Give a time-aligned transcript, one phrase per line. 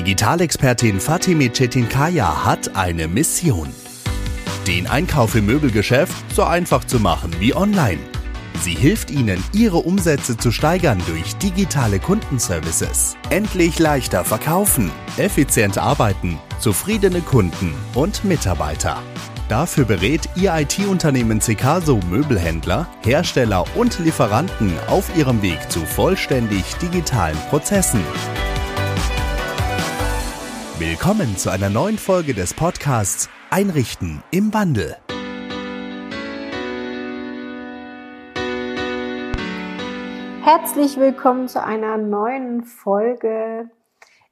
[0.00, 3.68] Digitalexpertin Fatime Çetinkaya hat eine Mission.
[4.66, 7.98] Den Einkauf im Möbelgeschäft so einfach zu machen wie online.
[8.62, 13.18] Sie hilft Ihnen, Ihre Umsätze zu steigern durch digitale Kundenservices.
[13.28, 19.02] Endlich leichter verkaufen, effizient arbeiten, zufriedene Kunden und Mitarbeiter.
[19.50, 27.36] Dafür berät Ihr IT-Unternehmen Cecaso Möbelhändler, Hersteller und Lieferanten auf ihrem Weg zu vollständig digitalen
[27.50, 28.00] Prozessen.
[30.80, 34.96] Willkommen zu einer neuen Folge des Podcasts Einrichten im Wandel.
[40.42, 43.68] Herzlich willkommen zu einer neuen Folge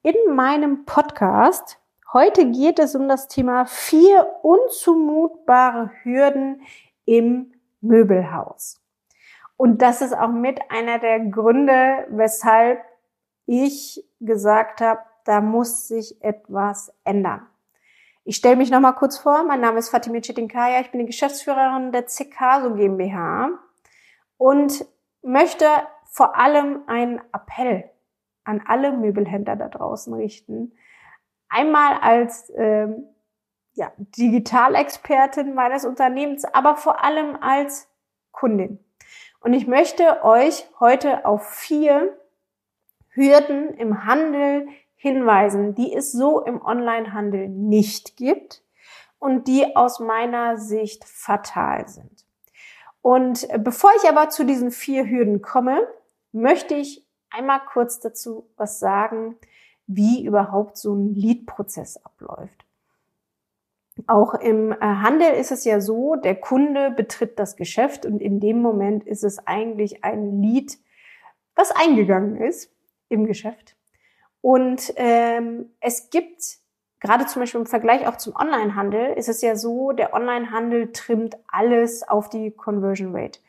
[0.00, 1.78] in meinem Podcast.
[2.10, 6.62] Heute geht es um das Thema vier unzumutbare Hürden
[7.04, 8.80] im Möbelhaus.
[9.58, 12.82] Und das ist auch mit einer der Gründe, weshalb
[13.44, 17.46] ich gesagt habe, da muss sich etwas ändern.
[18.24, 19.44] Ich stelle mich noch mal kurz vor.
[19.44, 20.80] Mein Name ist Fatime Chetinkaya.
[20.80, 23.50] Ich bin die Geschäftsführerin der Cecaso GmbH
[24.36, 24.84] und
[25.22, 25.66] möchte
[26.04, 27.90] vor allem einen Appell
[28.44, 30.72] an alle Möbelhändler da draußen richten.
[31.48, 33.06] Einmal als ähm,
[33.72, 37.88] ja, Digitalexpertin meines Unternehmens, aber vor allem als
[38.32, 38.78] Kundin.
[39.40, 42.16] Und ich möchte euch heute auf vier
[43.10, 44.68] Hürden im Handel
[45.00, 48.62] hinweisen, die es so im Onlinehandel nicht gibt
[49.18, 52.26] und die aus meiner Sicht fatal sind.
[53.00, 55.88] Und bevor ich aber zu diesen vier Hürden komme,
[56.32, 59.36] möchte ich einmal kurz dazu was sagen,
[59.86, 62.66] wie überhaupt so ein Lead-Prozess abläuft.
[64.06, 68.38] Auch im äh, Handel ist es ja so, der Kunde betritt das Geschäft und in
[68.38, 70.76] dem Moment ist es eigentlich ein Lead,
[71.54, 72.70] was eingegangen ist
[73.08, 73.76] im Geschäft.
[74.40, 76.58] Und ähm, es gibt
[77.00, 81.36] gerade zum Beispiel im Vergleich auch zum Onlinehandel ist es ja so, der Onlinehandel trimmt
[81.48, 83.40] alles auf die Conversion Rate.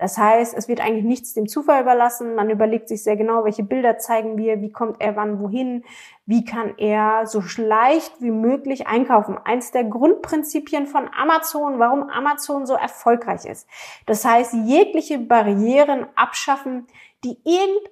[0.00, 2.34] Das heißt, es wird eigentlich nichts dem Zufall überlassen.
[2.34, 5.84] Man überlegt sich sehr genau, welche Bilder zeigen wir, wie kommt er wann wohin,
[6.24, 9.36] wie kann er so leicht wie möglich einkaufen.
[9.44, 13.68] Eins der Grundprinzipien von Amazon, warum Amazon so erfolgreich ist.
[14.06, 16.86] Das heißt, jegliche Barrieren abschaffen,
[17.22, 17.90] die irgend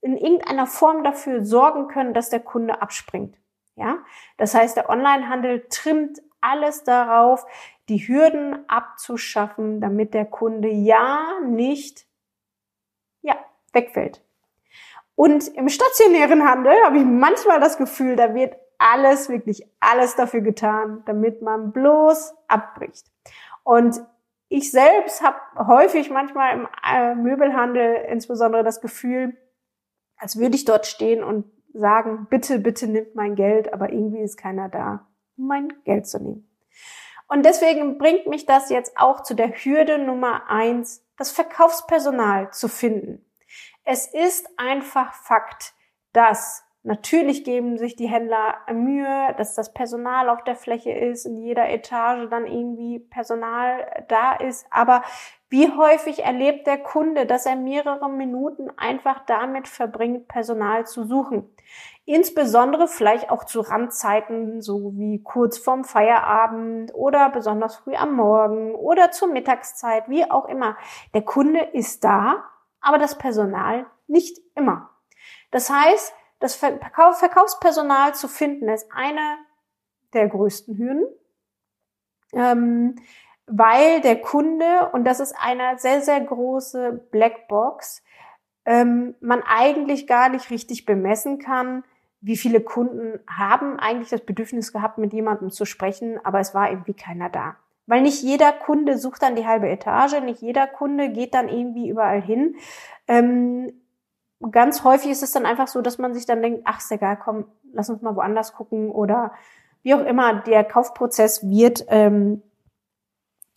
[0.00, 3.36] in irgendeiner Form dafür sorgen können, dass der Kunde abspringt.
[3.74, 3.98] Ja,
[4.38, 7.44] das heißt, der Onlinehandel trimmt alles darauf,
[7.88, 12.06] die Hürden abzuschaffen, damit der Kunde ja nicht,
[13.22, 13.36] ja,
[13.72, 14.22] wegfällt.
[15.14, 20.42] Und im stationären Handel habe ich manchmal das Gefühl, da wird alles, wirklich alles dafür
[20.42, 23.06] getan, damit man bloß abbricht.
[23.62, 24.00] Und
[24.48, 29.36] ich selbst habe häufig manchmal im äh, Möbelhandel insbesondere das Gefühl,
[30.18, 34.36] als würde ich dort stehen und sagen, bitte, bitte nimmt mein Geld, aber irgendwie ist
[34.36, 35.06] keiner da,
[35.36, 36.48] um mein Geld zu nehmen.
[37.28, 42.68] Und deswegen bringt mich das jetzt auch zu der Hürde Nummer eins, das Verkaufspersonal zu
[42.68, 43.24] finden.
[43.84, 45.74] Es ist einfach Fakt,
[46.12, 51.36] dass Natürlich geben sich die Händler Mühe, dass das Personal auf der Fläche ist, in
[51.36, 54.68] jeder Etage dann irgendwie Personal da ist.
[54.70, 55.02] Aber
[55.48, 61.52] wie häufig erlebt der Kunde, dass er mehrere Minuten einfach damit verbringt, Personal zu suchen?
[62.04, 68.76] Insbesondere vielleicht auch zu Randzeiten, so wie kurz vorm Feierabend oder besonders früh am Morgen
[68.76, 70.76] oder zur Mittagszeit, wie auch immer.
[71.14, 72.44] Der Kunde ist da,
[72.80, 74.90] aber das Personal nicht immer.
[75.50, 79.38] Das heißt, das Verkaufspersonal zu finden ist eine
[80.12, 81.06] der größten Hürden,
[82.32, 82.96] ähm,
[83.46, 88.02] weil der Kunde, und das ist eine sehr, sehr große Blackbox,
[88.64, 91.84] ähm, man eigentlich gar nicht richtig bemessen kann,
[92.20, 96.70] wie viele Kunden haben eigentlich das Bedürfnis gehabt, mit jemandem zu sprechen, aber es war
[96.70, 97.56] irgendwie keiner da.
[97.86, 101.88] Weil nicht jeder Kunde sucht dann die halbe Etage, nicht jeder Kunde geht dann irgendwie
[101.88, 102.56] überall hin.
[103.06, 103.72] Ähm,
[104.50, 107.16] ganz häufig ist es dann einfach so, dass man sich dann denkt, ach, ist egal,
[107.16, 109.32] komm, lass uns mal woanders gucken oder
[109.82, 112.42] wie auch immer, der Kaufprozess wird ähm,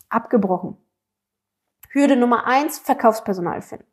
[0.10, 0.78] abgebrochen.
[1.90, 3.88] Hürde Nummer eins, Verkaufspersonal finden.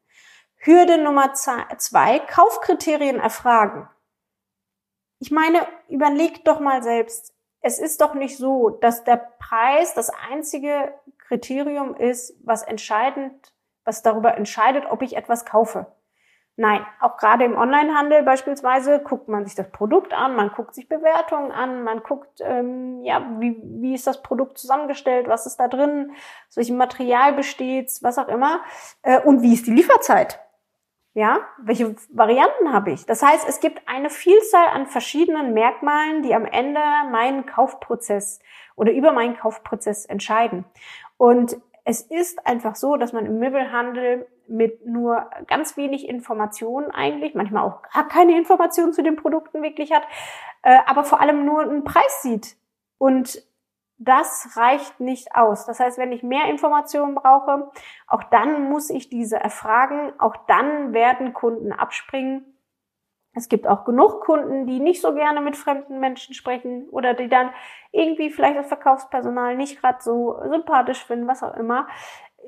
[0.59, 3.89] Hürde Nummer zwei, Kaufkriterien erfragen.
[5.19, 7.35] Ich meine, überleg doch mal selbst.
[7.61, 13.55] Es ist doch nicht so, dass der Preis das einzige Kriterium ist, was entscheidend,
[13.85, 15.87] was darüber entscheidet, ob ich etwas kaufe.
[16.59, 20.89] Nein, auch gerade im Onlinehandel beispielsweise guckt man sich das Produkt an, man guckt sich
[20.89, 25.69] Bewertungen an, man guckt, ähm, ja, wie, wie ist das Produkt zusammengestellt, was ist da
[25.69, 26.13] drin,
[26.49, 28.61] aus welchem Material besteht was auch immer,
[29.03, 30.41] äh, und wie ist die Lieferzeit.
[31.13, 33.07] Ja, welche Varianten habe ich?
[33.07, 36.81] Das heißt, es gibt eine Vielzahl an verschiedenen Merkmalen, die am Ende
[37.11, 38.39] meinen Kaufprozess
[38.77, 40.67] oder über meinen Kaufprozess entscheiden.
[41.17, 41.57] Und
[41.89, 47.63] es ist einfach so, dass man im Möbelhandel mit nur ganz wenig Informationen eigentlich, manchmal
[47.63, 50.03] auch gar keine Informationen zu den Produkten wirklich hat,
[50.63, 52.57] äh, aber vor allem nur einen Preis sieht.
[52.99, 53.41] Und
[53.99, 55.65] das reicht nicht aus.
[55.65, 57.71] Das heißt, wenn ich mehr Informationen brauche,
[58.09, 62.56] auch dann muss ich diese erfragen, auch dann werden Kunden abspringen.
[63.37, 67.29] Es gibt auch genug Kunden, die nicht so gerne mit fremden Menschen sprechen oder die
[67.29, 67.51] dann
[67.93, 71.87] irgendwie vielleicht das Verkaufspersonal nicht gerade so sympathisch finden, was auch immer.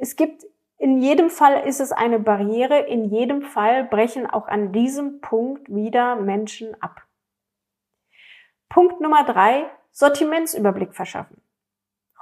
[0.01, 0.45] Es gibt
[0.79, 2.79] in jedem Fall ist es eine Barriere.
[2.79, 7.03] In jedem Fall brechen auch an diesem Punkt wieder Menschen ab.
[8.71, 11.43] Punkt Nummer drei, Sortimentsüberblick verschaffen.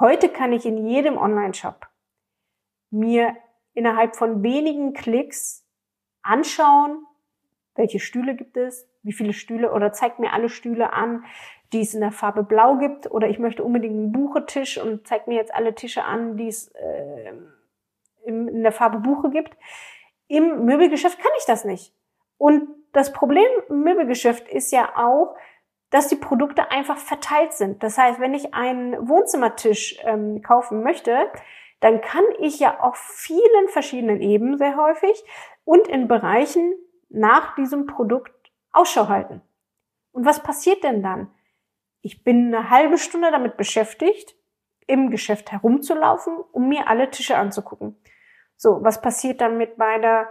[0.01, 1.87] Heute kann ich in jedem Online-Shop
[2.91, 3.37] mir
[3.75, 5.65] innerhalb von wenigen Klicks
[6.23, 7.07] anschauen,
[7.77, 11.25] welche Stühle gibt es, wie viele Stühle oder zeigt mir alle Stühle an,
[11.73, 15.27] die es in der Farbe Blau gibt oder ich möchte unbedingt einen Buchetisch und zeigt
[15.27, 17.33] mir jetzt alle Tische an, die es äh,
[18.25, 19.57] in der Farbe Buche gibt.
[20.29, 21.93] Im Möbelgeschäft kann ich das nicht.
[22.39, 25.37] Und das Problem im Möbelgeschäft ist ja auch,
[25.91, 27.83] dass die Produkte einfach verteilt sind.
[27.83, 31.31] Das heißt, wenn ich einen Wohnzimmertisch ähm, kaufen möchte,
[31.81, 35.25] dann kann ich ja auf vielen verschiedenen Ebenen sehr häufig
[35.65, 36.75] und in Bereichen
[37.09, 38.33] nach diesem Produkt
[38.73, 39.43] Ausschau halten.
[40.13, 41.31] Und was passiert denn dann?
[42.01, 44.35] Ich bin eine halbe Stunde damit beschäftigt,
[44.87, 47.97] im Geschäft herumzulaufen, um mir alle Tische anzugucken.
[48.57, 50.29] So, was passiert dann mit meiner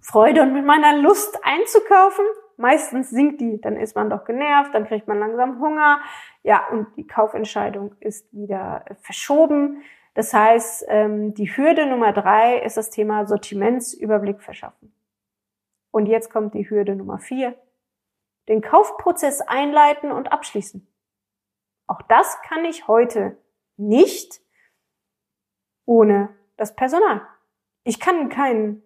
[0.00, 2.24] Freude und mit meiner Lust einzukaufen?
[2.56, 6.00] Meistens sinkt die, dann ist man doch genervt, dann kriegt man langsam Hunger.
[6.42, 9.82] Ja, und die Kaufentscheidung ist wieder verschoben.
[10.14, 14.92] Das heißt, ähm, die Hürde Nummer drei ist das Thema Sortimentsüberblick verschaffen.
[15.90, 17.54] Und jetzt kommt die Hürde Nummer vier.
[18.48, 20.86] Den Kaufprozess einleiten und abschließen.
[21.86, 23.36] Auch das kann ich heute
[23.76, 24.40] nicht
[25.84, 27.22] ohne das Personal.
[27.84, 28.82] Ich kann keinen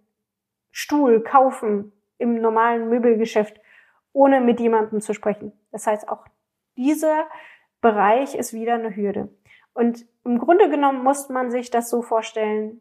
[0.71, 3.61] Stuhl kaufen im normalen Möbelgeschäft,
[4.13, 5.53] ohne mit jemandem zu sprechen.
[5.71, 6.25] Das heißt, auch
[6.77, 7.29] dieser
[7.81, 9.29] Bereich ist wieder eine Hürde.
[9.75, 12.81] Und im Grunde genommen muss man sich das so vorstellen,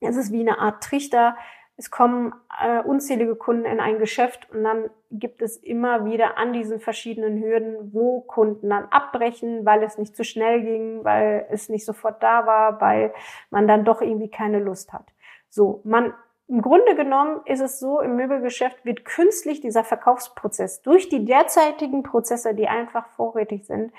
[0.00, 1.36] es ist wie eine Art Trichter.
[1.76, 2.32] Es kommen
[2.62, 7.42] äh, unzählige Kunden in ein Geschäft und dann gibt es immer wieder an diesen verschiedenen
[7.42, 12.22] Hürden, wo Kunden dann abbrechen, weil es nicht zu schnell ging, weil es nicht sofort
[12.22, 13.12] da war, weil
[13.50, 15.12] man dann doch irgendwie keine Lust hat.
[15.50, 16.14] So, man
[16.48, 22.04] im Grunde genommen ist es so, im Möbelgeschäft wird künstlich dieser Verkaufsprozess durch die derzeitigen
[22.04, 23.92] Prozesse, die einfach vorrätig sind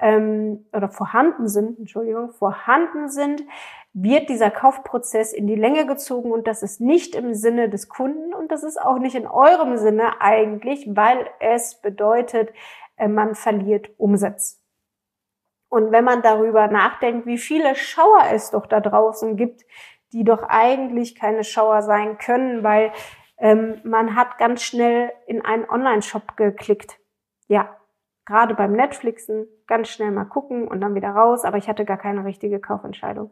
[0.00, 3.44] ähm, oder vorhanden sind, Entschuldigung, vorhanden sind,
[3.92, 8.34] wird dieser Kaufprozess in die Länge gezogen und das ist nicht im Sinne des Kunden
[8.34, 12.50] und das ist auch nicht in eurem Sinne eigentlich, weil es bedeutet,
[12.96, 14.62] äh, man verliert Umsatz.
[15.68, 19.62] Und wenn man darüber nachdenkt, wie viele Schauer es doch da draußen gibt,
[20.12, 22.92] die doch eigentlich keine Schauer sein können, weil
[23.38, 26.98] ähm, man hat ganz schnell in einen Online-Shop geklickt.
[27.48, 27.76] Ja,
[28.24, 31.98] gerade beim Netflixen ganz schnell mal gucken und dann wieder raus, aber ich hatte gar
[31.98, 33.30] keine richtige Kaufentscheidung.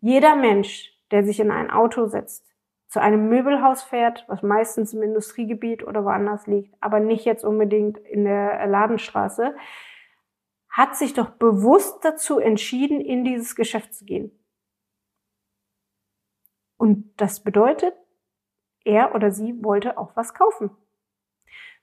[0.00, 2.46] Jeder Mensch, der sich in ein Auto setzt,
[2.88, 7.98] zu einem Möbelhaus fährt, was meistens im Industriegebiet oder woanders liegt, aber nicht jetzt unbedingt
[7.98, 9.54] in der Ladenstraße,
[10.70, 14.39] hat sich doch bewusst dazu entschieden, in dieses Geschäft zu gehen.
[16.80, 17.92] Und das bedeutet,
[18.86, 20.70] er oder sie wollte auch was kaufen.